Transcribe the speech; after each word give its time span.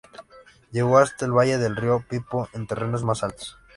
Llegó 0.71 0.97
hasta 0.97 1.27
el 1.27 1.31
valle 1.31 1.59
del 1.59 1.75
río 1.75 2.03
Pipo 2.09 2.49
en 2.53 2.65
terrenos 2.65 3.03
más 3.03 3.21
altos. 3.21 3.59